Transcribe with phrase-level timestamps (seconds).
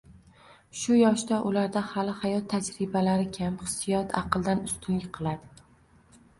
[0.83, 5.67] Shu yoshda ularda hali hayot tajribalari kam, hissiyot aqldan ustunlik qiladi.